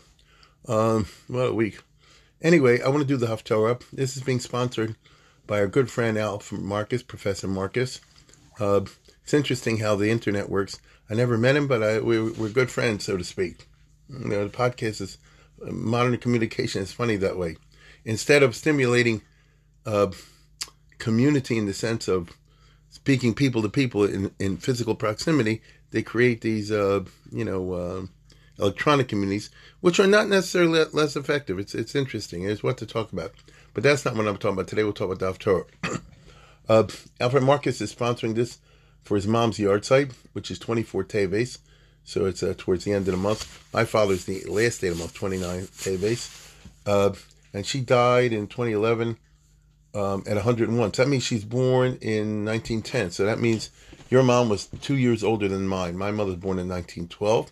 [0.66, 1.80] Um, what a week.
[2.40, 3.72] Anyway, I want to do the Haftarah.
[3.72, 3.84] Up.
[3.92, 4.96] This is being sponsored
[5.46, 8.00] by our good friend Alfred Marcus, Professor Marcus.
[8.58, 8.86] Uh,
[9.24, 10.78] it's interesting how the internet works.
[11.08, 13.66] I never met him, but I, we, we're good friends, so to speak.
[14.10, 15.16] You know, the podcast is
[15.62, 17.56] modern communication is funny that way.
[18.04, 19.22] Instead of stimulating
[19.86, 20.08] uh,
[20.98, 22.36] community in the sense of
[22.90, 28.02] speaking people to people in, in physical proximity, they create these, uh, you know, uh,
[28.58, 29.48] electronic communities,
[29.80, 31.58] which are not necessarily less effective.
[31.58, 32.44] It's it's interesting.
[32.44, 33.32] It's what to talk about.
[33.72, 34.68] But that's not what I'm talking about.
[34.68, 35.64] Today we'll talk about Haftorah.
[36.68, 36.84] uh,
[37.20, 38.58] Alfred Marcus is sponsoring this
[39.04, 41.58] for his mom's yahrzeit, which is 24 Teves.
[42.04, 43.64] So it's uh, towards the end of the month.
[43.72, 46.52] My father's the last day of the month, 29 Teves.
[46.86, 47.14] Uh,
[47.52, 49.16] and she died in 2011
[49.94, 50.94] um, at 101.
[50.94, 53.10] So that means she's born in 1910.
[53.10, 53.70] So that means
[54.10, 55.96] your mom was two years older than mine.
[55.96, 57.50] My mother was born in 1912.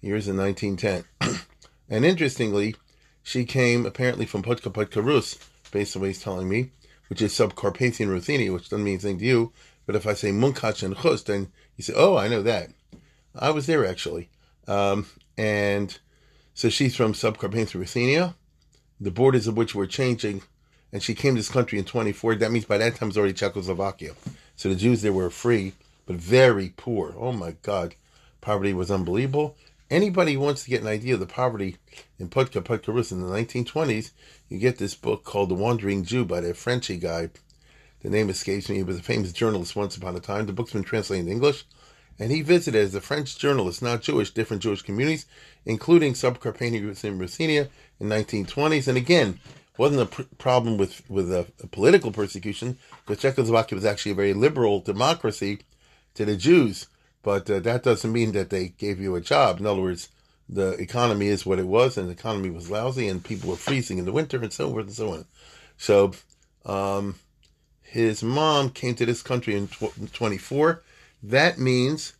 [0.00, 1.40] Yours in 1910.
[1.88, 2.76] and interestingly,
[3.22, 5.38] she came apparently from Podkapodka Rus,
[5.72, 6.70] based on what he's telling me,
[7.08, 9.52] which is subcarpathian Ruthenia, which doesn't mean anything to you.
[9.86, 12.70] But if I say Munkach and Chus, then you say, oh, I know that.
[13.34, 14.30] I was there actually.
[14.66, 15.98] Um, and
[16.54, 18.34] so she's from subcarpathian Ruthenia,
[19.00, 20.42] the borders of which were changing.
[20.92, 22.36] And she came to this country in 24.
[22.36, 24.12] That means by that time it was already Czechoslovakia.
[24.56, 25.72] So the Jews there were free,
[26.06, 27.14] but very poor.
[27.18, 27.96] Oh my God.
[28.40, 29.56] Poverty was unbelievable
[29.90, 31.76] anybody wants to get an idea of the poverty
[32.18, 34.10] in Podka Podkarus in the 1920s,
[34.48, 37.30] you get this book called The Wandering Jew by the Frenchy guy.
[38.04, 38.76] The name escapes me.
[38.76, 40.44] He was a famous journalist once upon a time.
[40.44, 41.64] The book's been translated into English.
[42.18, 45.24] And he visited as a French journalist, not Jewish, different Jewish communities,
[45.64, 48.88] including subcarpathian in Ruthenia in 1920s.
[48.88, 49.40] And again,
[49.78, 52.76] wasn't a pr- problem with with a, a political persecution
[53.06, 55.60] because Czechoslovakia was actually a very liberal democracy
[56.12, 56.86] to the Jews.
[57.22, 59.60] But uh, that doesn't mean that they gave you a job.
[59.60, 60.10] In other words,
[60.46, 63.96] the economy is what it was, and the economy was lousy, and people were freezing
[63.96, 65.24] in the winter, and so forth and so on.
[65.78, 66.12] So,
[66.66, 67.14] um,
[67.94, 70.82] his mom came to this country in 24.
[71.22, 72.14] That means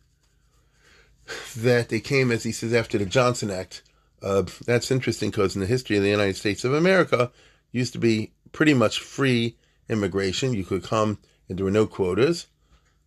[1.57, 3.81] that they came, as he says, after the Johnson Act.
[4.21, 7.29] Uh, that's interesting because in the history of the United States of America,
[7.73, 9.57] used to be pretty much free
[9.89, 10.53] immigration.
[10.53, 11.17] You could come,
[11.49, 12.47] and there were no quotas.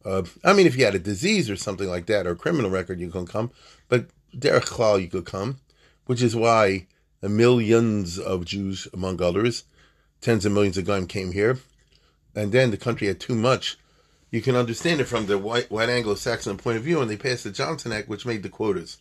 [0.04, 2.70] Uh, I mean, if you had a disease or something like that, or a criminal
[2.70, 3.50] record, you can come.
[3.88, 5.60] But derech klal, you could come,
[6.04, 6.86] which is why
[7.22, 9.64] millions of Jews, among others,
[10.20, 11.58] tens of millions of them came here.
[12.34, 13.78] And then the country had too much.
[14.30, 17.44] You can understand it from the white, white Anglo-Saxon point of view, and they passed
[17.44, 18.98] the Johnson Act, which made the quotas.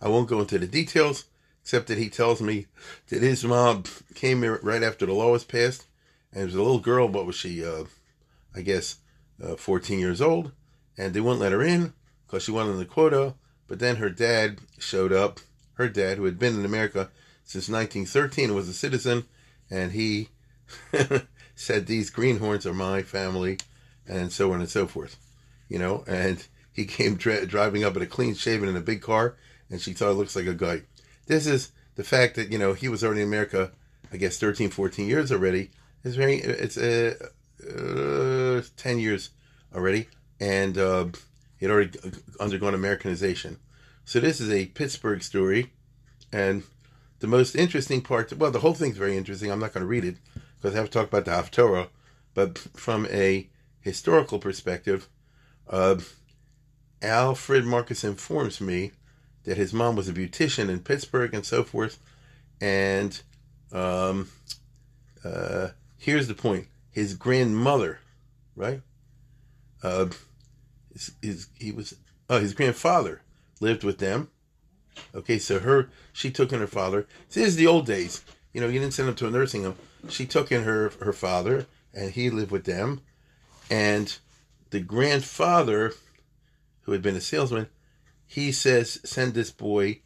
[0.00, 1.24] I won't go into the details,
[1.62, 2.66] except that he tells me
[3.08, 3.84] that his mom
[4.14, 5.86] came here right after the law was passed,
[6.32, 7.08] and it was a little girl.
[7.08, 7.64] What was she?
[7.64, 7.84] Uh,
[8.54, 8.96] I guess
[9.42, 10.52] uh, 14 years old,
[10.96, 11.92] and they wouldn't let her in
[12.26, 13.34] because she wanted the quota.
[13.68, 15.40] But then her dad showed up,
[15.74, 17.10] her dad, who had been in America
[17.44, 19.24] since 1913, was a citizen,
[19.70, 20.30] and he
[21.56, 23.58] said, These greenhorns are my family,
[24.06, 25.16] and so on and so forth.
[25.68, 29.02] You know, and he came dra- driving up in a clean shaven in a big
[29.02, 29.34] car,
[29.68, 30.82] and she thought it looks like a guy.
[31.26, 33.72] This is the fact that, you know, he was already in America,
[34.12, 35.70] I guess, 13, 14 years already.
[36.04, 37.16] It's very, it's a,
[37.66, 39.30] uh, 10 years
[39.74, 40.08] already,
[40.38, 41.06] and uh,
[41.58, 41.98] he had already
[42.38, 43.58] undergone Americanization.
[44.04, 45.72] So this is a Pittsburgh story,
[46.30, 46.62] and
[47.18, 49.50] the most interesting part, well, the whole thing's very interesting.
[49.50, 50.16] I'm not going to read it
[50.56, 51.88] because I have to talk about the Haftorah,
[52.34, 53.48] but from a
[53.80, 55.08] historical perspective,
[55.68, 55.96] uh,
[57.02, 58.92] Alfred Marcus informs me
[59.44, 61.98] that his mom was a beautician in Pittsburgh and so forth.
[62.60, 63.20] And
[63.72, 64.28] um,
[65.24, 65.68] uh,
[65.98, 68.00] here's the point his grandmother,
[68.54, 68.80] right?
[69.82, 70.06] Uh,
[70.92, 71.94] his, his, he was
[72.28, 73.22] oh his grandfather
[73.60, 74.30] lived with them.
[75.14, 77.06] Okay, so her she took in her father.
[77.28, 78.24] See, This is the old days.
[78.56, 79.76] You know, you didn't send him to a nursing home.
[80.08, 83.02] She took in her her father, and he lived with them.
[83.70, 84.16] And
[84.70, 85.92] the grandfather,
[86.80, 87.68] who had been a salesman,
[88.26, 90.00] he says send this boy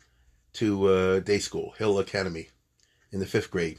[0.55, 2.49] to uh, day school, Hillel Academy,
[3.13, 3.79] in the fifth grade.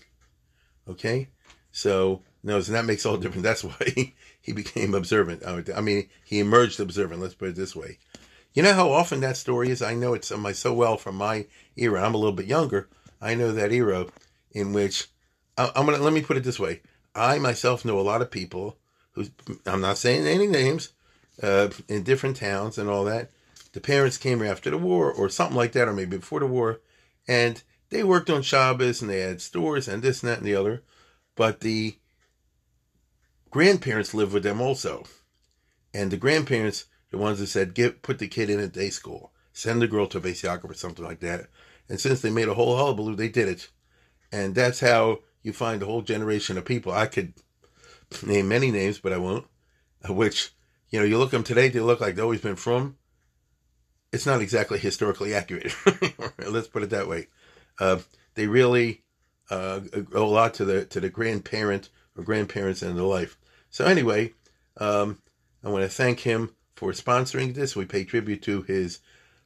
[0.87, 1.27] Okay,
[1.73, 3.43] so knows, and that makes all the difference.
[3.43, 5.45] That's why he, became observant.
[5.45, 7.19] I mean, he emerged observant.
[7.19, 7.97] Let's put it this way.
[8.53, 9.81] You know how often that story is.
[9.81, 12.01] I know it's so well from my era.
[12.01, 12.87] I'm a little bit younger.
[13.19, 14.07] I know that era
[14.51, 15.07] in which
[15.57, 16.81] I'm gonna let me put it this way.
[17.13, 18.77] I myself know a lot of people
[19.11, 19.25] who
[19.65, 20.89] I'm not saying any names
[21.43, 23.31] uh, in different towns and all that,
[23.73, 26.81] the parents came after the war or something like that, or maybe before the war,
[27.27, 30.55] and they worked on Shabbos and they had stores and this and that and the
[30.55, 30.83] other,
[31.35, 31.97] but the
[33.49, 35.03] grandparents lived with them also,
[35.93, 39.33] and the grandparents, the ones that said, "Get put the kid in a day school,
[39.51, 41.49] send the girl to Beis Yaakov or something like that,"
[41.89, 43.69] and since they made a whole hullabaloo, they did it,
[44.31, 46.91] and that's how you find a whole generation of people.
[46.91, 47.33] I could
[48.25, 49.45] name many names, but I won't.
[50.07, 50.51] Which
[50.89, 52.97] you know, you look them today, they look like they've always been frum.
[54.11, 55.73] It's not exactly historically accurate.
[56.37, 57.27] Let's put it that way.
[57.79, 57.99] Uh,
[58.35, 59.03] they really
[59.49, 59.81] uh,
[60.13, 63.37] owe a lot to the to the grandparent or grandparents in the life.
[63.69, 64.33] So anyway,
[64.77, 65.19] um,
[65.63, 67.75] I want to thank him for sponsoring this.
[67.75, 68.99] We pay tribute to his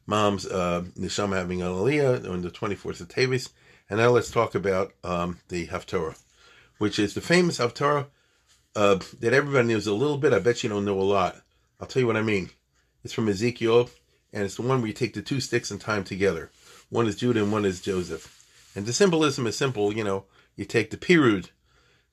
[0.08, 3.50] mom's uh, neshama having an aliyah on the 24th of Teves.
[3.90, 6.18] And now let's talk about um, the Haftorah,
[6.80, 8.08] which is the famous Haftorah
[8.76, 10.34] uh, that everybody knows a little bit.
[10.34, 11.36] I bet you don't know a lot.
[11.80, 12.50] I'll tell you what I mean.
[13.04, 13.90] It's from Ezekiel,
[14.34, 16.52] and it's the one where you take the two sticks and tie them together.
[16.90, 18.32] One is Judah and one is Joseph.
[18.76, 19.94] And the symbolism is simple.
[19.94, 21.50] You know, you take the Pirud,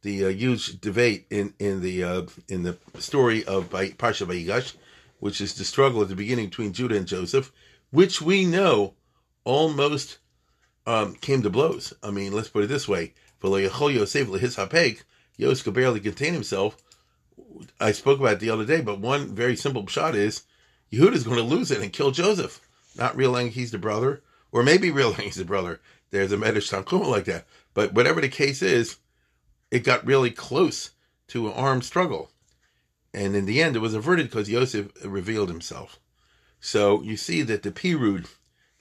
[0.02, 4.74] the uh, huge debate in in the uh, in the story of Parsha Vayigash,
[5.20, 7.50] which is the struggle at the beginning between Judah and Joseph,
[7.90, 8.94] which we know
[9.44, 10.18] almost
[10.86, 11.92] um, came to blows.
[12.02, 14.28] I mean, let's put it this way: Yosef
[15.36, 16.76] Yosef could barely contain himself.
[17.80, 20.42] I spoke about it the other day, but one very simple shot is
[20.92, 22.60] Yehuda is going to lose it and kill Joseph,
[22.96, 25.80] not realizing he's the brother, or maybe realizing he's the brother.
[26.10, 27.46] There's a Medrash Tanchuma like that.
[27.72, 28.98] But whatever the case is,
[29.70, 30.90] it got really close
[31.28, 32.30] to an armed struggle.
[33.14, 35.98] And in the end, it was averted because Yosef revealed himself.
[36.60, 38.28] So you see that the Pirud,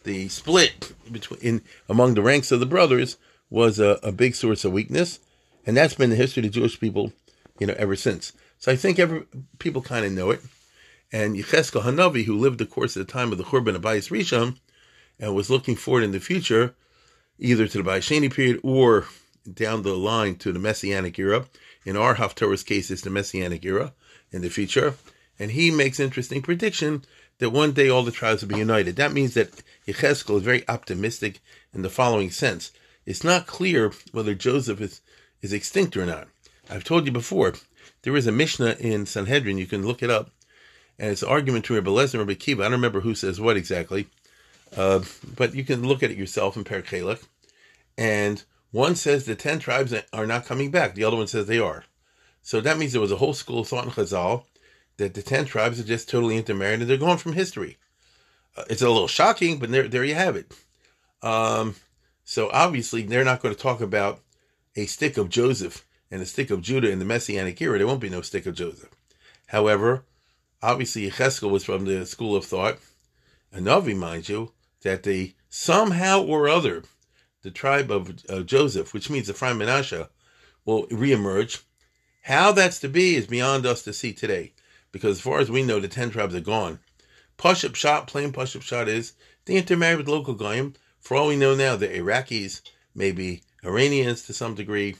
[0.04, 3.18] the split between in, among the ranks of the brothers,
[3.50, 5.20] was a, a big source of weakness.
[5.66, 7.14] And that's been the history of the Jewish people,
[7.60, 8.34] you know, ever since.
[8.58, 9.24] So I think every
[9.60, 10.42] people kind of know it.
[11.12, 14.10] And Yecheskel Hanavi, who lived of course at the time of the Churban of Bayis
[14.10, 14.58] Rishon,
[15.20, 16.74] and was looking forward in the future,
[17.38, 19.06] either to the Bayis Sheni period or
[19.52, 21.46] down the line to the Messianic era.
[21.86, 23.94] In our Haftorah's case, it's the Messianic era
[24.32, 24.96] in the future.
[25.40, 27.04] And he makes interesting prediction
[27.42, 28.96] that one day all the tribes will be united.
[28.96, 31.40] That means that Yecheskel is very optimistic
[31.74, 32.72] in the following sense.
[33.04, 35.02] It's not clear whether Joseph is
[35.42, 36.28] is extinct or not.
[36.70, 37.56] I've told you before,
[38.04, 40.30] there is a Mishnah in Sanhedrin, you can look it up,
[41.00, 42.62] and it's an argument between Rebbe Lezer and Kiva.
[42.62, 44.06] I don't remember who says what exactly,
[44.78, 45.00] uh,
[45.36, 47.24] but you can look at it yourself in Perek Chelek.
[47.98, 51.58] And one says the ten tribes are not coming back, the other one says they
[51.58, 51.86] are.
[52.44, 54.44] So that means there was a whole school of thought in Chazal
[54.98, 57.78] that the ten tribes are just totally intermarried and they're gone from history.
[58.56, 60.54] Uh, it's a little shocking, but there, there you have it.
[61.22, 61.76] Um,
[62.24, 64.22] so obviously, they're not going to talk about
[64.76, 68.02] a stick of Joseph and a stick of Judah in the Messianic era, there won't
[68.02, 68.90] be no stick of Joseph.
[69.48, 70.04] However,
[70.62, 72.80] obviously Yecheskel was from the school of thought,
[73.54, 74.52] a Navi, mind you,
[74.84, 76.84] that they somehow or other,
[77.44, 80.08] the tribe of uh, Joseph, which means the Ephraim Menashe,
[80.66, 81.64] will reemerge.
[82.24, 84.54] How that's to be is beyond us to see today,
[84.92, 86.80] because as far as we know, the ten tribes are gone.
[87.38, 89.14] Pashut pshat, plain Pashut pshat is
[89.46, 90.76] they intermarry with local goyim.
[91.00, 92.62] For all we know now, the Iraqis,
[92.94, 94.96] maybe Iranians to some degree.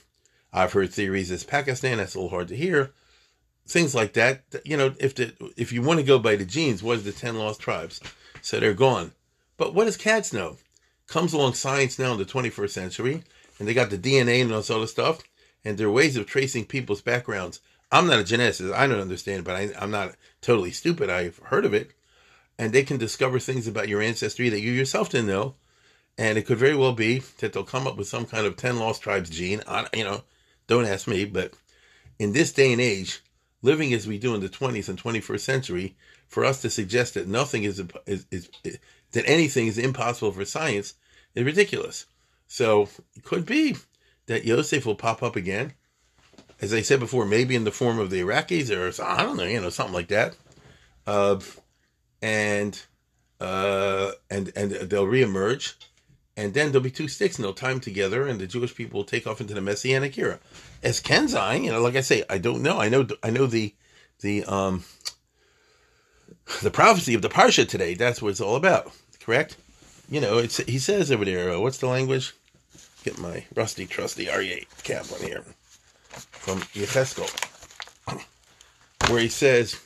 [0.52, 1.98] I've heard theories as Pakistan.
[1.98, 2.92] That's a little hard to hear.
[3.66, 4.42] Things like that.
[4.64, 7.12] You know, if the if you want to go by the genes, what is the
[7.12, 8.00] ten lost tribes?
[8.42, 9.12] So they're gone.
[9.56, 10.56] But what does Katz know?
[11.06, 13.22] Comes along science now in the 21st century,
[13.58, 15.20] and they got the DNA and all this other stuff,
[15.64, 17.60] and their ways of tracing people's backgrounds.
[17.92, 18.72] I'm not a geneticist.
[18.72, 21.10] I don't understand, but I, I'm not totally stupid.
[21.10, 21.92] I've heard of it.
[22.58, 25.54] And they can discover things about your ancestry that you yourself didn't know
[26.18, 28.78] and it could very well be that they'll come up with some kind of 10
[28.78, 29.62] lost tribes gene.
[29.66, 30.22] I, you know,
[30.66, 31.54] don't ask me, but
[32.18, 33.20] in this day and age,
[33.62, 35.96] living as we do in the 20th and 21st century,
[36.26, 38.78] for us to suggest that nothing is, is, is, is
[39.12, 40.94] that anything is impossible for science
[41.34, 42.06] is ridiculous.
[42.46, 43.76] So it could be
[44.26, 45.72] that Yosef will pop up again.
[46.62, 49.44] As I said before, maybe in the form of the Iraqis or I don't know,
[49.44, 50.36] you know, something like that.
[51.06, 51.40] Uh,
[52.22, 52.80] and
[53.40, 55.74] uh, and and they'll reemerge
[56.36, 59.04] and then there'll be two sticks and they'll them together and the Jewish people will
[59.04, 60.38] take off into the Messianic era.
[60.82, 62.80] As Kenzai, you know, like I say, I don't know.
[62.80, 63.74] I know I know the
[64.20, 64.84] the um
[66.62, 68.92] the prophecy of the Parsha today, that's what it's all about.
[69.20, 69.56] Correct?
[70.08, 72.34] You know, it's he says over there, uh, what's the language?
[73.04, 75.44] Get my rusty trusty R8 cap on here
[76.12, 77.28] from Yecheskel.
[79.10, 79.80] Where he says,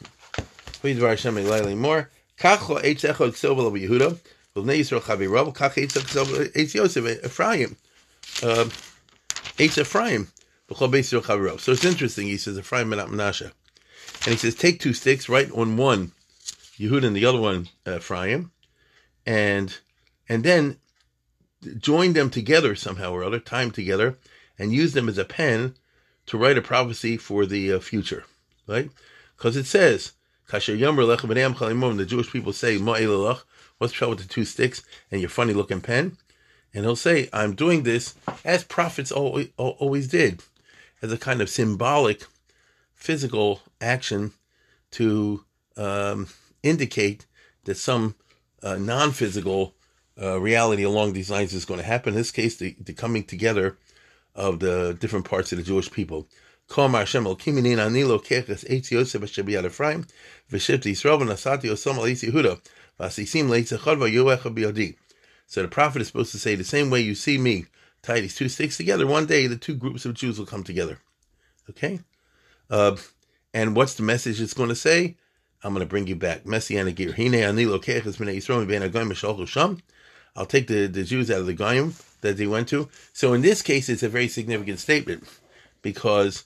[0.80, 1.34] Please Hashem
[1.78, 2.10] more.
[2.38, 4.18] Kacho Eitzechot Silva Yehuda.
[4.54, 7.76] B'nei Yisrael Chavirav, Kach Eitz Yosef, Ephraim.
[9.58, 10.28] Eitz Ephraim, um,
[10.70, 11.60] B'chol Beis Yisrael Chavirav.
[11.60, 13.50] So it's interesting, he says, Ephraim and Menashe.
[14.24, 16.12] And he says, take two sticks, right on one
[16.78, 18.50] Yehuda and the other one uh, Ephraim,
[19.24, 19.76] and
[20.28, 20.78] and then
[21.78, 24.18] join them together somehow or other, time together,
[24.58, 25.74] and use them as a pen
[26.26, 28.24] to write a prophecy for the uh, future,
[28.66, 28.90] right?
[29.36, 30.12] Because it says,
[30.48, 36.16] the Jewish people say, what's the with the two sticks and your funny looking pen?
[36.74, 38.14] And he'll say, I'm doing this
[38.44, 40.42] as prophets always, always did,
[41.00, 42.24] as a kind of symbolic,
[42.94, 44.32] physical action
[44.92, 45.44] to
[45.76, 46.28] um,
[46.62, 47.26] indicate
[47.64, 48.14] that some
[48.62, 49.74] uh, non physical
[50.20, 52.14] uh, reality along these lines is going to happen.
[52.14, 53.76] In this case, the, the coming together
[54.36, 56.28] of the different parts of the Jewish people.
[56.68, 56.88] So
[65.62, 67.66] the prophet is supposed to say, the same way you see me
[68.02, 70.98] tie these two sticks together, one day the two groups of Jews will come together.
[71.70, 72.00] Okay?
[72.68, 72.96] Uh,
[73.54, 75.16] and what's the message it's going to say?
[75.62, 76.46] I'm going to bring you back.
[76.46, 77.14] Messianic gear.
[80.36, 81.94] I'll take the, the Jews out of the Goyim
[82.26, 82.88] that they went to.
[83.12, 85.24] So in this case, it's a very significant statement
[85.82, 86.44] because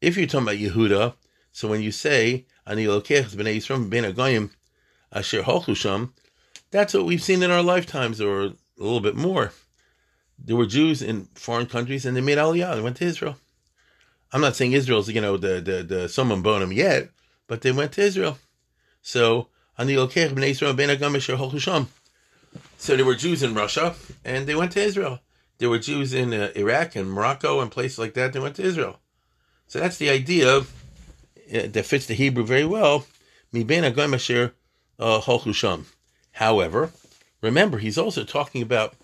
[0.00, 1.14] if you're talking about Yehuda,
[1.52, 4.50] so when you say Ani Lokech b'nei Yisrael ben Goyim
[5.12, 6.10] asher holchusham,
[6.70, 9.52] that's what we've seen in our lifetimes, or a little bit more.
[10.38, 12.76] There were Jews in foreign countries, and they made Aliyah.
[12.76, 13.36] They went to Israel.
[14.32, 17.08] I'm not saying Israel's you know the the the summum bonum yet,
[17.46, 18.38] but they went to Israel.
[19.00, 19.48] So
[19.78, 21.88] Ani Lokech b'nei Yisrael ben Goyim asher holchusham.
[22.80, 25.18] So there were Jews in Russia, and they went to Israel.
[25.58, 28.32] There were Jews in uh, Iraq and Morocco and places like that.
[28.32, 29.00] They went to Israel.
[29.66, 30.62] So that's the idea uh,
[31.48, 33.04] that fits the Hebrew very well.
[35.00, 35.82] Uh,
[36.32, 36.92] However,
[37.42, 38.94] remember, he's also talking about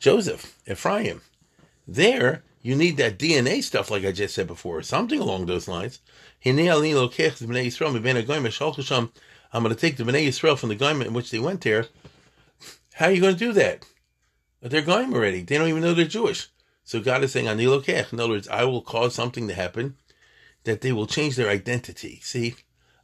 [0.00, 1.22] Joseph, Ephraim.
[1.86, 6.00] There, you need that DNA stuff, like I just said before, something along those lines.
[6.44, 6.66] I'm going
[9.74, 11.86] to take the Bnei Yisrael from the garment in which they went there
[13.02, 13.84] how are you going to do that?
[14.60, 15.42] They're going already.
[15.42, 16.46] They don't even know they're Jewish.
[16.84, 17.46] So God is saying.
[17.46, 19.96] In other words, I will cause something to happen
[20.62, 22.20] that they will change their identity.
[22.22, 22.54] See,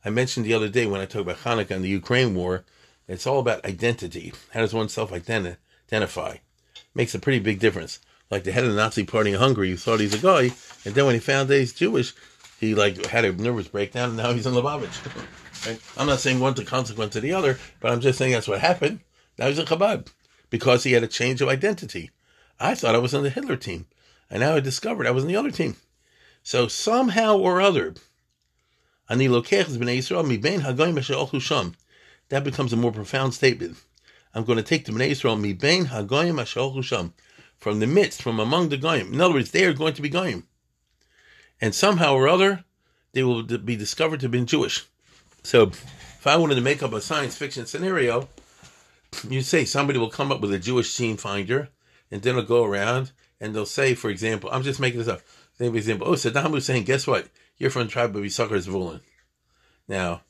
[0.04, 2.64] I mentioned the other day when I talked about Hanukkah and the Ukraine war,
[3.08, 4.32] it's all about identity.
[4.52, 6.36] How does one self identify?
[6.94, 7.98] Makes a pretty big difference.
[8.30, 10.52] Like the head of the Nazi party in Hungary, you thought he's a goy,
[10.84, 12.14] and then when he found that he's Jewish,
[12.60, 15.66] he like had a nervous breakdown, and now he's in Lubavitch.
[15.66, 15.80] right?
[15.96, 18.60] I'm not saying one's a consequence of the other, but I'm just saying that's what
[18.60, 19.00] happened.
[19.38, 20.08] Now he's a Chabad
[20.50, 22.10] because he had a change of identity.
[22.58, 23.86] I thought I was on the Hitler team,
[24.28, 25.76] and now I discovered I was on the other team.
[26.42, 27.94] So somehow or other,
[29.08, 30.26] ani Yisrael
[32.28, 33.76] That becomes a more profound statement.
[34.34, 37.14] I'm going to take the bnei Yisrael mibein hagoyim sham
[37.56, 39.12] from the midst, from among the goyim.
[39.12, 40.44] In other words, they are going to be goyim,
[41.60, 42.64] and somehow or other,
[43.12, 44.84] they will be discovered to have been Jewish.
[45.42, 48.28] So, if I wanted to make up a science fiction scenario,
[49.28, 51.68] you say somebody will come up with a Jewish scene finder,
[52.10, 55.20] and then they'll go around and they'll say, for example, I'm just making this up.
[55.54, 57.28] For example, oh, Saddam Hussein, guess what?
[57.56, 59.00] You're from the tribe of Yisachar Zvulun.
[59.88, 60.22] Now,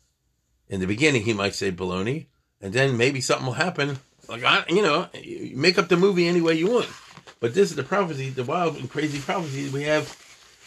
[0.68, 2.26] in the beginning, he might say baloney,
[2.60, 3.98] and then maybe something will happen.
[4.28, 5.08] Like, I, you know,
[5.54, 6.88] make up the movie any way you want.
[7.40, 10.16] But this is the prophecy, the wild and crazy prophecy we have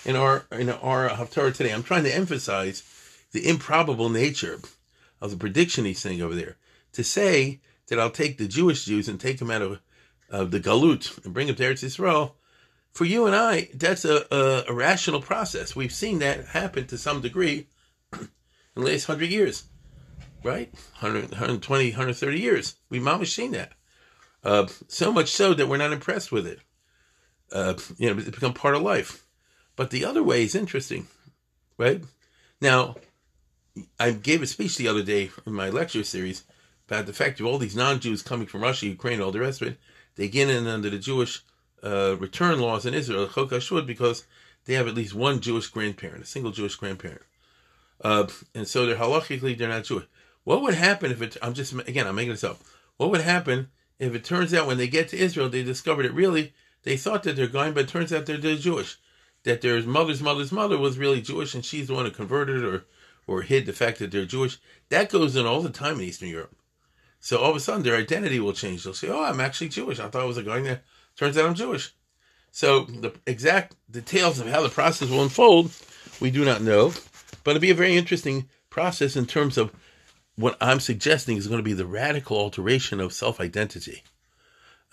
[0.05, 1.71] in our in our Haftarah today.
[1.71, 2.83] I'm trying to emphasize
[3.31, 4.59] the improbable nature
[5.19, 6.57] of the prediction he's saying over there.
[6.93, 7.59] To say
[7.91, 9.79] that I'll take the Jewish Jews and take them out of,
[10.29, 12.31] of the Galut and bring them to Eretz Yisrael,
[12.93, 15.75] for you and I, that's a, a, a rational process.
[15.75, 17.67] We've seen that happen to some degree
[18.13, 18.29] in
[18.75, 19.65] the last hundred years,
[20.41, 20.73] right?
[21.01, 22.75] 100, 120, 130 years.
[22.89, 23.73] We've almost seen that.
[24.41, 26.59] Uh, so much so that we're not impressed with it.
[27.51, 29.25] Uh, you know, it's become part of life.
[29.75, 31.07] But the other way is interesting,
[31.77, 32.01] right?
[32.61, 32.95] Now,
[33.99, 36.45] I gave a speech the other day in my lecture series
[36.91, 39.69] about the fact of all these non-Jews coming from Russia, Ukraine, all the rest of
[39.69, 39.77] it,
[40.17, 41.41] they get in under the Jewish
[41.81, 44.25] uh, return laws in Israel, Chok because
[44.65, 47.21] they have at least one Jewish grandparent, a single Jewish grandparent.
[48.03, 50.03] Uh, and so they're halachically, they're not Jewish.
[50.43, 52.59] What would happen if it, I'm just, again, I'm making this up.
[52.97, 56.13] What would happen if it turns out when they get to Israel, they discovered it
[56.13, 56.51] really,
[56.83, 58.97] they thought that they're going, but it turns out they're, they're Jewish.
[59.45, 62.83] That their mother's mother's mother was really Jewish and she's the one who converted or,
[63.27, 64.59] or hid the fact that they're Jewish.
[64.89, 66.53] That goes on all the time in Eastern Europe.
[67.21, 68.83] So all of a sudden, their identity will change.
[68.83, 69.99] They'll say, "Oh, I'm actually Jewish.
[69.99, 70.81] I thought I was goy there.
[71.15, 71.93] Turns out I'm Jewish."
[72.51, 75.71] So the exact details of how the process will unfold,
[76.19, 76.93] we do not know,
[77.43, 79.71] but it'll be a very interesting process in terms of
[80.35, 84.03] what I'm suggesting is going to be the radical alteration of self-identity.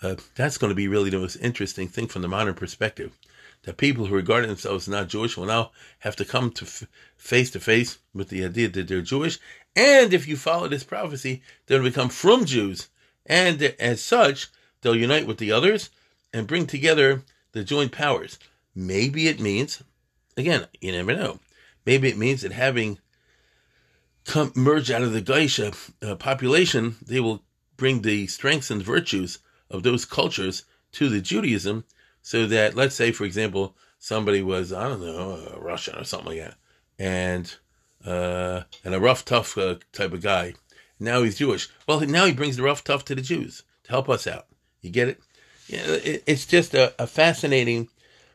[0.01, 3.11] Uh, that's going to be really the most interesting thing from the modern perspective.
[3.63, 6.65] That people who regard themselves as not Jewish will now have to come to
[7.17, 9.37] face to face with the idea that they're Jewish.
[9.75, 12.87] And if you follow this prophecy, they'll become frum Jews.
[13.25, 14.47] And as such,
[14.81, 15.89] they'll unite with the others
[16.33, 18.39] and bring together the joint powers.
[18.73, 19.83] Maybe it means,
[20.37, 21.39] again, you never know.
[21.85, 22.99] Maybe it means that having
[24.25, 27.43] come merge out of the Geisha uh, population, they will
[27.77, 29.39] bring the strengths and virtues
[29.69, 31.85] of those cultures to the Judaism,
[32.21, 36.29] so that let's say, for example, somebody was I don't know a Russian or something
[36.29, 36.55] like that,
[36.97, 37.53] and
[38.05, 40.53] uh, and a rough, tough uh, type of guy.
[40.99, 41.69] Now he's Jewish.
[41.87, 44.47] Well, now he brings the rough, tough to the Jews to help us out.
[44.81, 45.21] You get it?
[45.67, 47.89] Yeah, it, it's just a, a fascinating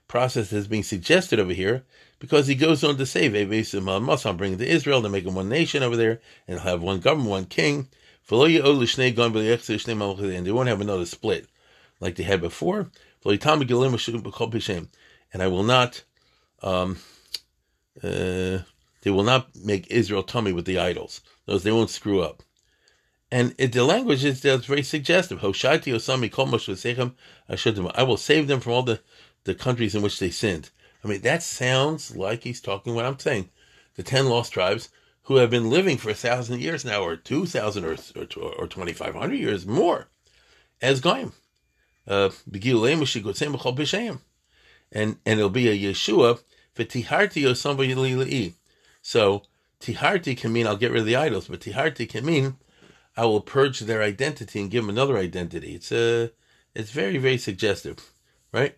[0.09, 1.85] process that's being suggested over here
[2.19, 5.83] because he goes on to say, I'll bring to Israel to make them one nation
[5.83, 7.89] over there and have one government, one king.
[8.31, 8.61] And they
[10.53, 11.47] won't have another split
[12.01, 12.91] like they had before.
[15.33, 16.05] And I will not,
[16.63, 16.99] um,
[18.03, 18.59] uh,
[19.03, 21.23] they will not make Israel tamei with the idols.
[21.47, 22.43] Those they won't screw up.
[23.31, 25.43] And it, the language is that's very suggestive.
[25.43, 25.89] I should
[27.95, 29.01] I will save them from all the,
[29.45, 30.71] the countries in which they sinned.
[31.03, 33.51] I mean, that sounds like he's talking what I'm saying.
[33.97, 34.89] The ten lost tribes
[35.25, 38.69] who have been living for a thousand years now, or two thousand, or or, or
[38.69, 40.09] twenty five hundred years more,
[40.81, 41.33] as goyim.
[42.07, 42.31] Uh,
[44.93, 46.41] and and it'll be a Yeshua
[46.75, 48.55] for tiharti or somebody
[49.03, 49.43] So
[49.81, 52.57] tiharti can mean I'll get rid of the idols, but tiharti can mean
[53.17, 55.75] I will purge their identity and give them another identity.
[55.75, 56.29] It's a uh,
[56.75, 58.11] it's very very suggestive,
[58.53, 58.77] right?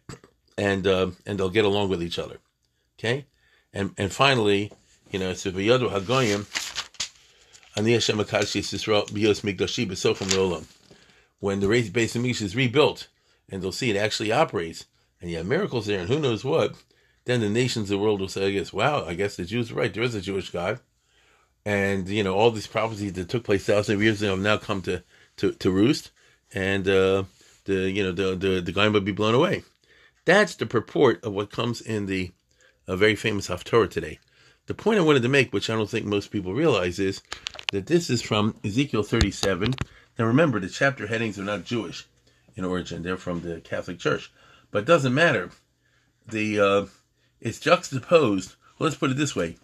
[0.58, 2.38] And uh, and they'll get along with each other.
[2.98, 3.26] Okay,
[3.72, 4.72] and and finally,
[5.10, 6.46] you know, it's v'yadu hagoyim.
[7.76, 10.64] Ani Hashem biyos migdashi b'sochem leolam.
[11.40, 13.08] When the base of Mish is rebuilt,
[13.50, 14.86] and they'll see it actually operates,
[15.20, 16.74] and you have miracles there, and who knows what,
[17.24, 19.70] then the nations of the world will say, I guess, wow, I guess the Jews
[19.70, 19.92] are right.
[19.92, 20.80] There is a Jewish God.
[21.64, 24.56] And, you know, all these prophecies that took place thousands of years ago have now
[24.56, 25.02] come to,
[25.38, 26.12] to, to roost.
[26.54, 27.24] And, uh,
[27.64, 29.64] the, you know, the, the, the guy will be blown away.
[30.24, 32.30] That's the purport of what comes in the
[32.86, 34.20] very famous Haftorah today.
[34.66, 37.20] The point I wanted to make, which I don't think most people realize, is
[37.72, 39.74] that this is from Ezekiel 37.
[40.18, 42.06] Now remember, the chapter headings are not Jewish
[42.56, 44.32] in origin; they're from the Catholic Church,
[44.70, 45.50] but it doesn't matter.
[46.26, 46.86] The uh,
[47.40, 48.56] it's juxtaposed.
[48.78, 49.56] Let's put it this way: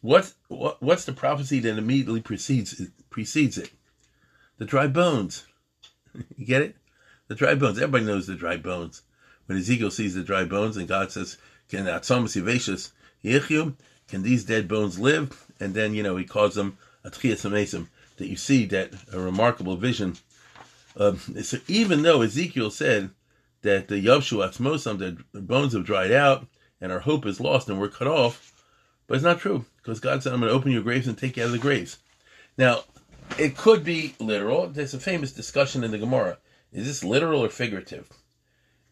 [0.00, 3.70] what, what what's the prophecy that immediately precedes precedes it?
[4.58, 5.46] The dry bones.
[6.36, 6.76] you get it?
[7.28, 7.78] The dry bones.
[7.78, 9.02] Everybody knows the dry bones.
[9.46, 12.30] When Ezekiel sees the dry bones, and God says, "Can that somebody
[14.08, 17.10] Can these dead bones live?" And then you know He calls them a
[18.16, 20.16] that you see that a remarkable vision
[20.96, 23.10] um, so even though Ezekiel said
[23.62, 26.46] that the Yavshu Atzmosam, the bones have dried out
[26.80, 28.52] and our hope is lost and we're cut off,
[29.06, 31.36] but it's not true because God said, I'm going to open your graves and take
[31.36, 31.98] you out of the graves.
[32.56, 32.84] Now,
[33.38, 34.68] it could be literal.
[34.68, 36.38] There's a famous discussion in the Gemara.
[36.72, 38.08] Is this literal or figurative?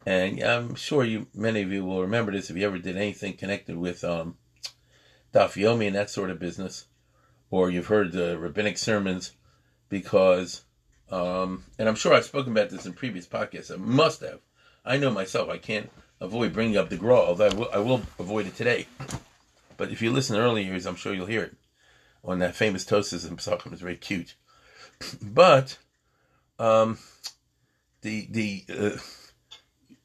[0.04, 3.34] And I'm sure you, many of you will remember this if you ever did anything
[3.34, 4.36] connected with um,
[5.32, 6.86] Daf Yomi and that sort of business,
[7.50, 9.32] or you've heard the rabbinic sermons,
[9.88, 10.62] because
[11.12, 13.70] um, and I'm sure I've spoken about this in previous podcasts.
[13.70, 14.40] I must have.
[14.84, 15.50] I know myself.
[15.50, 18.86] I can't avoid bringing up the Gra, although I will, I will avoid it today.
[19.76, 21.54] But if you listen earlier I'm sure you'll hear it
[22.24, 23.72] on that famous Tosfos and Pesachim.
[23.72, 24.34] It's very cute.
[25.20, 25.78] But
[26.58, 26.98] um,
[28.02, 28.96] the the uh,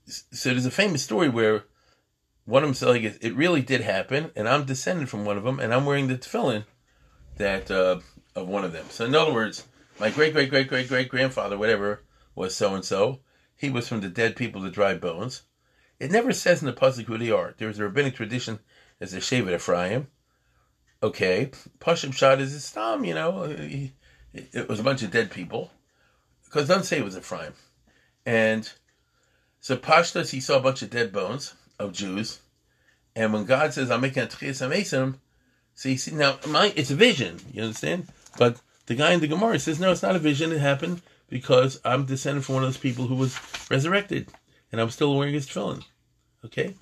[0.07, 1.65] so there's a famous story where
[2.45, 5.37] one of them said like it, it, really did happen, and I'm descended from one
[5.37, 6.63] of them, and I'm wearing the tefillin
[7.35, 7.99] that uh,
[8.35, 8.87] of one of them.
[8.89, 9.63] So in other words
[9.99, 12.03] my great great great great great grandfather, whatever,
[12.36, 13.19] was so and so.
[13.55, 15.43] He was from the dead people, the dry bones.
[15.99, 17.55] It never says in the pasuk who they are.
[17.57, 18.60] There's a rabbinic tradition
[19.01, 20.07] as a Shevet Ephraim.
[21.01, 23.43] Okay, Pashim Shad is Islam, you know.
[24.33, 25.71] It was a bunch of dead people.
[26.45, 27.53] Because doesn't say it was Ephraim.
[28.25, 28.71] And
[29.60, 32.39] so Pashtas, he saw a bunch of dead bones of Jews.
[33.15, 35.15] And when God says, I'm making a Tchias Hameisim,
[35.73, 38.07] see, see, now, my, it's a vision, you understand?
[38.38, 40.52] But the guy in the Gemara says, no, it's not a vision.
[40.52, 43.38] It happened because I'm descended from one of those people who was
[43.69, 44.30] resurrected,
[44.71, 45.84] and I'm still wearing his tefillin.
[46.45, 46.76] Okay,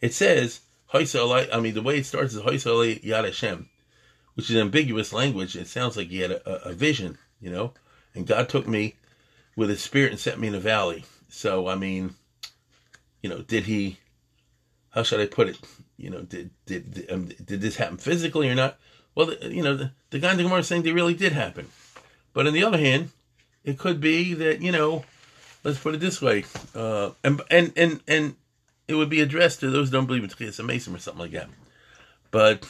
[0.00, 0.60] it says,
[0.92, 3.68] I mean, the way it starts is Yad Hashem,
[4.34, 5.56] which is ambiguous language.
[5.56, 7.72] It sounds like he had a, a, vision, you know,
[8.14, 8.96] and God took me
[9.56, 11.04] with his spirit and set me in a valley.
[11.28, 12.14] So, I mean,
[13.22, 13.98] you know, did he?
[14.90, 15.58] How should I put it?
[15.96, 18.78] You know, did did did, um, did this happen physically or not?
[19.14, 21.68] Well, you know, the, the guy in the Gemara is saying they really did happen.
[22.32, 23.10] But on the other hand,
[23.64, 25.04] it could be that, you know,
[25.64, 26.44] let's put it this way,
[26.74, 28.36] uh, and, and, and, and
[28.88, 31.32] it would be addressed to those who don't believe in Tchias Hameisim or something like
[31.32, 31.48] that.
[32.30, 32.66] But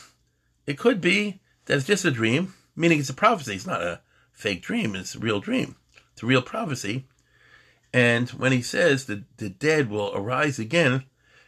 [0.66, 3.55] it could be that it's just a dream, meaning it's a prophecy.
[3.55, 4.00] It's not a
[4.33, 5.76] fake dream, it's a real dream.
[6.12, 7.07] It's a real prophecy.
[7.92, 11.05] And when he says that the dead will arise again,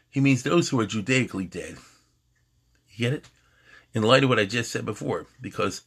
[0.09, 1.77] he means those who are Judaically dead.
[2.91, 3.31] You get it?
[3.95, 5.83] In light of what I just said before, because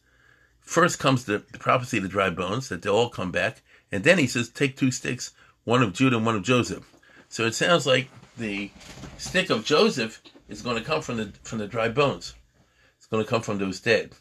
[0.60, 4.02] first comes the, the prophecy of the dry bones, that they'll all come back, and
[4.02, 5.32] then he says, take two sticks,
[5.64, 6.90] one of Judah and one of Joseph.
[7.28, 8.70] So it sounds like the
[9.18, 12.34] stick of Joseph is going to come from the from the dry bones.
[12.96, 14.12] It's going to come from those dead.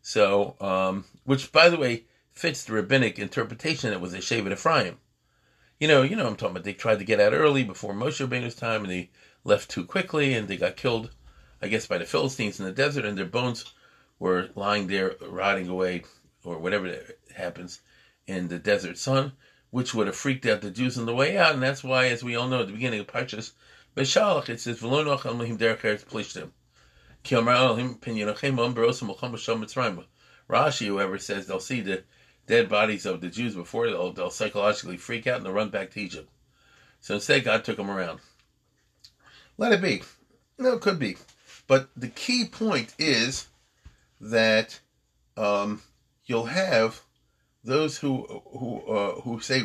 [0.00, 4.98] So, um, which by the way fits the rabbinic interpretation that was a Shevet Ephraim.
[5.80, 6.64] You know, you know, I'm talking about.
[6.64, 9.10] They tried to get out early before Moshe Rabbeinu's time, and they
[9.44, 11.10] left too quickly, and they got killed,
[11.66, 13.64] I guess, by the Philistines in the desert, and their bones
[14.18, 16.04] were lying there, rotting away,
[16.44, 16.96] or whatever
[17.34, 17.80] happens
[18.26, 19.32] in the desert sun
[19.70, 22.24] which would have freaked out the Jews on the way out, and that's why, as
[22.24, 23.52] we all know, at the beginning of Parshas
[23.94, 26.52] Beshalach, it says, "V'lo nocham derech eretz plishtim."
[30.48, 32.04] Rashi, whoever says they'll see the
[32.46, 35.90] dead bodies of the Jews before they'll, they'll psychologically freak out and they'll run back
[35.90, 36.30] to Egypt.
[37.00, 38.20] So instead, God took them around.
[39.58, 40.04] Let it be.
[40.56, 41.16] No, it could be.
[41.66, 43.48] But the key point is
[44.20, 44.80] that
[45.36, 45.82] um,
[46.24, 47.02] you'll have
[47.64, 49.64] those who who uh, who say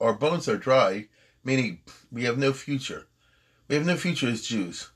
[0.00, 1.08] our bones are dry,
[1.42, 1.80] meaning
[2.12, 3.06] we have no future.
[3.68, 4.90] We have no future as Jews.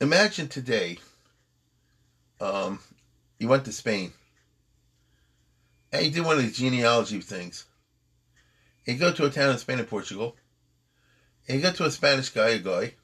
[0.00, 0.98] Imagine today.
[2.38, 2.80] Um,
[3.38, 4.12] you went to Spain,
[5.90, 7.64] and you did one of these genealogy things.
[8.84, 10.36] You go to a town in Spain and Portugal,
[11.48, 12.94] and you go to a Spanish guy, a guy.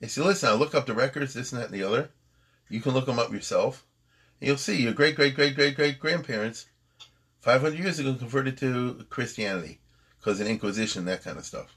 [0.00, 2.10] And say, "Listen, I look up the records, this and that and the other.
[2.68, 3.84] You can look them up yourself.
[4.40, 6.66] And you'll see your great great great great great grandparents
[7.40, 9.78] 500 years ago converted to Christianity
[10.18, 11.76] because of Inquisition, that kind of stuff.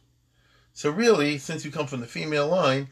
[0.73, 2.89] So really, since you come from the female line,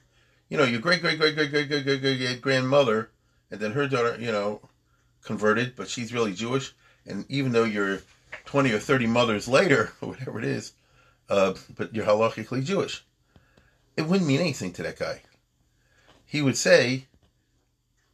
[0.50, 3.10] you know, your great great great great great great great great great grandmother,
[3.50, 4.62] and then her daughter, you know,
[5.24, 6.74] converted, but she's really Jewish.
[7.06, 8.02] And even though you're
[8.46, 10.74] 20 or 30 mothers later, or whatever it is,
[11.30, 13.04] uh, but you're halachically Jewish,
[13.98, 15.22] it wouldn't mean anything to that guy.
[16.26, 17.08] He would say,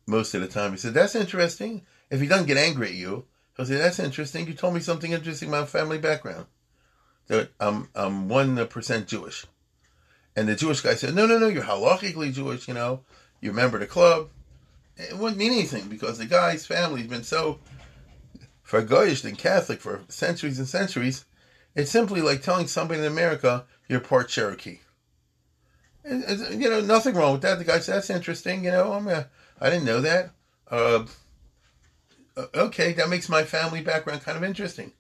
[0.08, 3.26] most of the time, he said, "That's interesting." If he doesn't get angry at you,
[3.56, 4.48] He'll say, that's interesting.
[4.48, 6.48] You told me something interesting about family background.
[7.28, 9.46] That I'm, I'm 1% Jewish.
[10.36, 13.02] And the Jewish guy said, no, no, no, you're halachically Jewish, you know.
[13.42, 14.30] You remember the club.
[14.98, 17.60] It wouldn't mean anything because the guy's family's been so
[18.68, 21.26] goyish and Catholic for centuries and centuries.
[21.76, 24.80] It's simply like telling somebody in America you're part Cherokee.
[26.06, 27.58] You know, nothing wrong with that.
[27.58, 28.66] The guy said, that's interesting.
[28.66, 29.28] You know, I'm a,
[29.60, 30.32] I didn't know that.
[30.70, 31.06] Uh,
[32.36, 34.92] uh, okay, that makes my family background kind of interesting.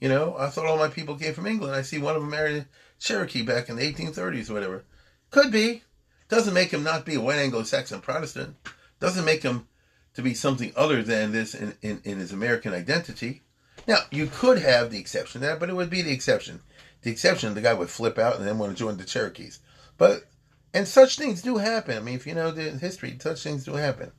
[0.00, 1.74] You know, I thought all my people came from England.
[1.74, 2.66] I see one of them married a
[2.98, 4.84] Cherokee back in the 1830s or whatever.
[5.30, 5.82] Could be.
[6.28, 8.56] Doesn't make him not be a white Anglo-Saxon Protestant.
[9.00, 9.66] Doesn't make him
[10.14, 13.42] to be something other than this in, in, in his American identity.
[13.86, 16.60] Now, you could have the exception to that, but it would be the exception.
[17.02, 19.60] The exception, the guy would flip out and then want to join the Cherokees.
[19.98, 20.24] But,
[20.72, 21.96] and such things do happen.
[21.96, 24.12] I mean, if you know the history, such things do happen.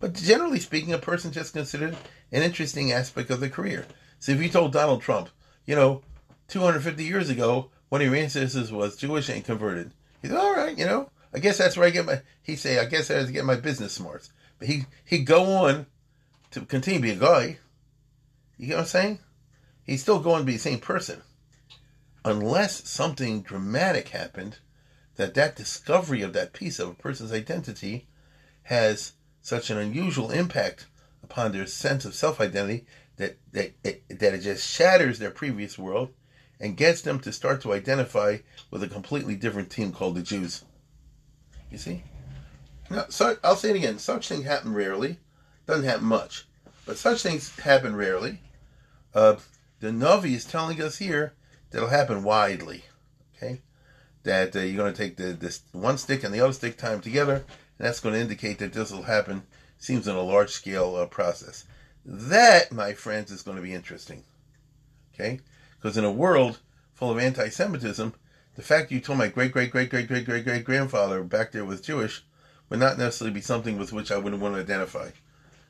[0.00, 1.96] But generally speaking, a person just considered
[2.32, 3.86] an interesting aspect of the career.
[4.18, 5.28] So if you told Donald Trump,
[5.64, 6.02] you know,
[6.48, 10.86] 250 years ago, one of your ancestors was Jewish and converted, he'd all right, you
[10.86, 13.56] know, I guess that's where I get my, he'd say, I guess I get my
[13.56, 14.32] business smarts.
[14.58, 15.86] But he, he'd go on
[16.50, 17.58] to continue to be a goy.
[18.58, 19.18] You get what I'm saying?
[19.84, 21.22] He's still going to be the same person.
[22.24, 24.58] Unless something dramatic happened
[25.22, 28.08] that that discovery of that piece of a person's identity
[28.64, 30.86] has such an unusual impact
[31.22, 32.84] upon their sense of self identity
[33.16, 36.10] that, that, it, that it just shatters their previous world
[36.58, 38.38] and gets them to start to identify
[38.70, 40.64] with a completely different team called the Jews.
[41.70, 42.02] You see?
[42.90, 45.18] Now, so, I'll say it again such things happen rarely,
[45.66, 46.46] doesn't happen much,
[46.84, 48.40] but such things happen rarely.
[49.14, 49.36] Uh,
[49.78, 51.34] the Navi is telling us here
[51.70, 52.84] that it'll happen widely.
[54.24, 57.00] That uh, you're going to take the this one stick and the other stick time
[57.00, 57.44] together
[57.78, 59.42] and that's going to indicate that this will happen,
[59.78, 61.64] seems in a large scale uh, process.
[62.04, 64.22] That, my friends, is going to be interesting.
[65.14, 65.40] Okay?
[65.80, 66.60] Because in a world
[66.94, 68.14] full of anti Semitism,
[68.54, 71.64] the fact you told my great great great great great great great grandfather back there
[71.64, 72.24] was Jewish
[72.68, 75.10] would not necessarily be something with which I wouldn't want to identify.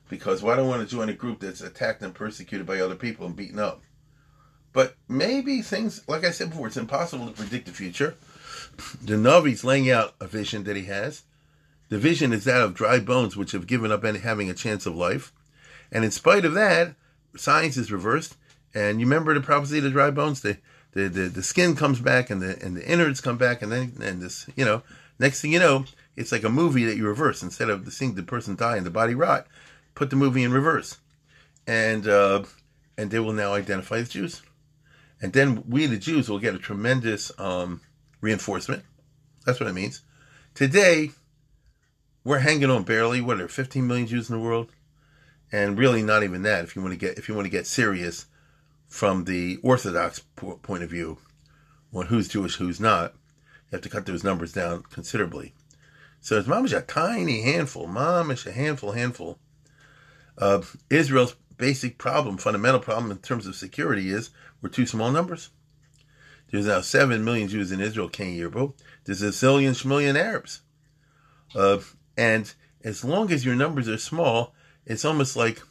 [0.08, 2.96] Because why do I want to join a group that's attacked and persecuted by other
[2.96, 3.82] people and beaten up?
[4.72, 8.16] But maybe things, like I said before, it's impossible to predict the future.
[9.02, 11.22] The Navi's laying out a vision that he has.
[11.88, 14.87] The vision is that of dry bones which have given up any, having a chance
[14.87, 15.32] of life.
[15.90, 16.94] And in spite of that,
[17.37, 18.37] science is reversed.
[18.74, 20.40] And you remember the prophecy of the dry bones?
[20.40, 20.56] The,
[20.92, 23.92] the, the, the skin comes back and the, and the innards come back and then,
[24.00, 24.82] and this, you know,
[25.22, 25.85] Next thing you know,
[26.16, 27.44] it's like a movie that you reverse.
[27.44, 29.46] Instead of seeing the person die and the body rot,
[29.94, 30.98] put the movie in reverse.
[31.64, 32.42] And uh,
[32.98, 34.42] and they will now identify as Jews.
[35.20, 37.82] And then we, the Jews, will get a tremendous um,
[38.22, 38.85] reinforcement.
[39.44, 40.00] That's what it means.
[40.54, 41.11] Today,
[42.24, 43.20] we're hanging on barely.
[43.20, 44.72] What are there, 15 million Jews in the world?
[45.50, 46.64] And really, not even that.
[46.64, 48.26] If you want to get if you want to get serious
[48.88, 51.18] from the Orthodox point of view
[51.92, 53.12] on who's Jewish, who's not,
[53.70, 55.54] you have to cut those numbers down considerably.
[56.20, 59.38] So it's mamish a tiny handful, mamish a handful, handful.
[60.38, 64.30] Uh, Israel's basic problem, fundamental problem in terms of security is
[64.61, 65.50] we're too small numbers.
[66.52, 68.74] There's now 7 million Jews in Israel, kein yirbu.
[69.04, 70.60] There's a zillion million Arabs.
[71.54, 71.78] Uh,
[72.16, 72.52] and
[72.84, 75.62] as long as your numbers are small, it's almost like,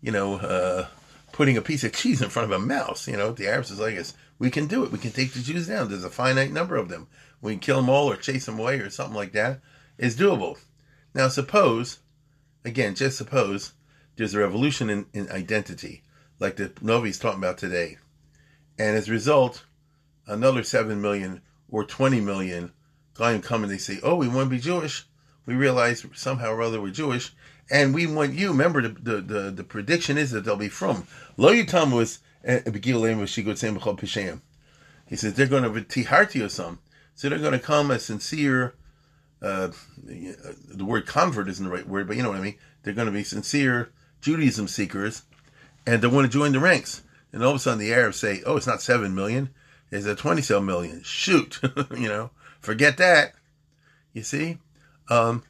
[0.00, 0.86] you know, uh,
[1.32, 3.08] putting a piece of cheese in front of a mouse.
[3.08, 3.98] You know, the Arabs is like,
[4.38, 4.92] we can do it.
[4.92, 5.88] We can take the Jews down.
[5.88, 7.08] There's a finite number of them.
[7.40, 9.60] We can kill them all or chase them away or something like that.
[9.98, 10.58] It's doable.
[11.12, 11.98] Now, suppose,
[12.64, 13.72] again, just suppose,
[14.14, 16.04] there's a revolution in, in identity,
[16.38, 17.98] like the Novi's talking about today.
[18.78, 19.64] And as a result,
[20.26, 22.72] another 7 million or 20 million
[23.14, 25.06] Goyim come and they say, oh, we want to be Jewish.
[25.46, 27.32] We realize somehow or other we're Jewish.
[27.70, 31.06] And we want you, remember, the, the, the, the prediction is that they'll be frum.
[31.36, 32.60] Lo Yutam was eh,
[35.06, 36.80] He says they're going to be tiharti or some.
[37.14, 38.74] So they're going to come a sincere,
[39.40, 39.68] uh,
[40.04, 42.56] the word convert isn't the right word, but you know what I mean.
[42.82, 45.22] They're going to be sincere Judaism seekers,
[45.86, 47.02] and they want to join the ranks.
[47.32, 49.50] And all of a sudden, the Arabs say, "Oh, it's not seven million;
[49.94, 51.02] it's a million.
[51.02, 51.60] Shoot,
[51.96, 52.30] you know,
[52.60, 53.34] forget that."
[54.12, 54.58] You see,
[55.08, 55.42] um,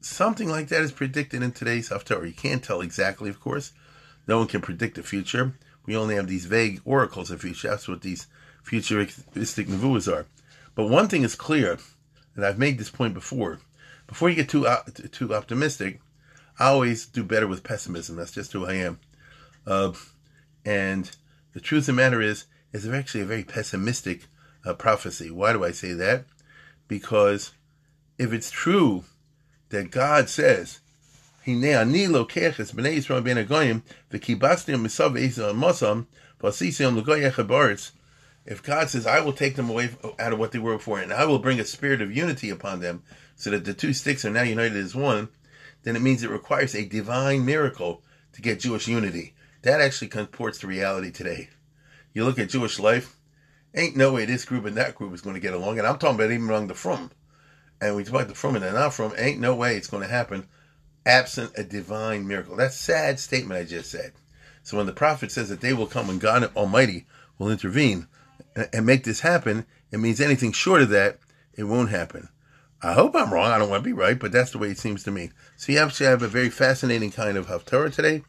[0.00, 2.26] something like that is predicted in today's Haftarah.
[2.26, 3.72] You can't tell exactly, of course.
[4.28, 5.54] No one can predict the future.
[5.86, 7.68] We only have these vague oracles of future.
[7.68, 8.28] That's what these
[8.62, 10.26] futuristic nevuahs are.
[10.74, 11.78] But one thing is clear,
[12.36, 13.58] and I've made this point before.
[14.06, 16.00] Before you get too uh, too optimistic,
[16.58, 18.16] I always do better with pessimism.
[18.16, 19.00] That's just who I am.
[19.66, 19.92] Uh,
[20.64, 21.10] and
[21.52, 24.26] the truth of the matter is, it's actually a very pessimistic
[24.64, 25.30] uh, prophecy.
[25.30, 26.24] Why do I say that?
[26.88, 27.52] Because
[28.18, 29.04] if it's true
[29.70, 30.80] that God says.
[31.44, 31.60] If
[38.62, 41.24] God says, "I will take them away out of what they were before, and I
[41.24, 43.02] will bring a spirit of unity upon them,
[43.34, 45.28] so that the two sticks are now united as one,"
[45.82, 49.34] then it means it requires a divine miracle to get Jewish unity.
[49.62, 51.48] That actually comports to reality today.
[52.14, 53.16] You look at Jewish life,
[53.74, 55.78] ain't no way this group and that group is going to get along.
[55.78, 57.10] And I'm talking about even among the frum.
[57.80, 60.02] And we talk about the frum and the not frum, ain't no way it's going
[60.02, 60.46] to happen
[61.04, 62.56] absent a divine miracle.
[62.56, 64.12] That's sad statement I just said.
[64.62, 67.06] So when the prophet says that they will come and God Almighty
[67.38, 68.06] will intervene
[68.72, 71.18] and make this happen, it means anything short of that,
[71.54, 72.28] it won't happen.
[72.82, 73.50] I hope I'm wrong.
[73.50, 75.30] I don't want to be right, but that's the way it seems to me.
[75.56, 78.22] So you actually have a very fascinating kind of Haftarah today,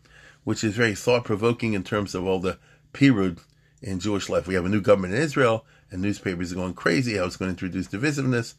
[0.44, 2.60] which is very thought provoking in terms of all the
[2.94, 3.40] pirud
[3.84, 4.48] in Jewish life.
[4.48, 7.54] We have a new government in Israel, and newspapers are going crazy how it's going
[7.54, 8.54] to introduce divisiveness.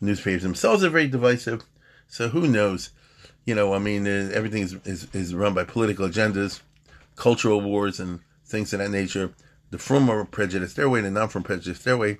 [0.00, 1.62] Newspapers themselves are very divisive.
[2.08, 2.90] So who knows?
[3.44, 6.60] You know, I mean, uh, everything is, is, is run by political agendas,
[7.16, 9.34] cultural wars, and things of that nature.
[9.70, 12.18] The frum are prejudiced their way, the non frum prejudice their way.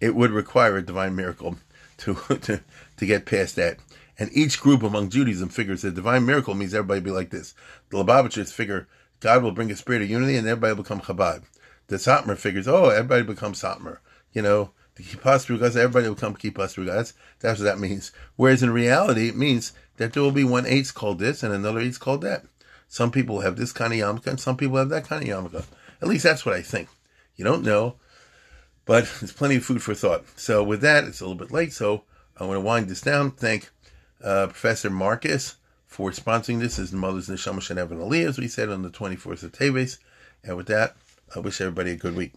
[0.00, 1.56] It would require a divine miracle
[1.98, 2.60] to to
[2.96, 3.78] to get past that.
[4.16, 7.54] And each group among Judaism figures the divine miracle means everybody be like this.
[7.90, 8.86] The Lubavitchers figure
[9.20, 11.42] God will bring a spirit of unity and everybody will become Chabad.
[11.88, 13.98] The Satmar figures, oh, everybody becomes Satmar.
[14.32, 17.12] You know, the Kippas Srugas, everybody will become Kippas Srugas.
[17.40, 18.12] That's what that means.
[18.36, 21.80] Whereas in reality, it means that there will be one eight's called this and another
[21.80, 22.44] eight's called that.
[22.88, 25.64] Some people have this kind of yarmulke and some people have that kind of yarmulke.
[26.00, 26.88] At least that's what I think.
[27.36, 27.96] You don't know.
[28.84, 30.24] But there's plenty of food for thought.
[30.38, 32.04] So with that, it's a little bit late, so
[32.38, 33.32] I want to wind this down.
[33.32, 33.70] Thank
[34.22, 36.78] uh, Professor Marcus for sponsoring this.
[36.78, 39.98] As the Mother's Neshama Shenev Ali, as we said on the 24th of Teves.
[40.42, 40.96] And with that,
[41.34, 42.32] I wish everybody a good week.